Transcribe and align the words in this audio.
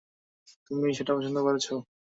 তুমি 0.67 0.87
সেটা 0.97 1.11
পছন্দ 1.17 1.37
করেছ? 1.45 1.65